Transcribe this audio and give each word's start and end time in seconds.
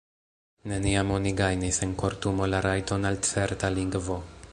Neniam 0.69 1.11
oni 1.17 1.33
gajnis 1.41 1.79
en 1.87 1.93
kortumo 2.03 2.47
la 2.55 2.63
rajton 2.67 3.05
al 3.11 3.21
certa 3.29 3.71
lingvo 3.79 4.19